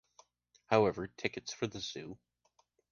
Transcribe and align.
However, 0.65 1.05
tickets 1.09 1.53
for 1.53 1.67
the 1.67 1.79
zoo? 1.79 2.17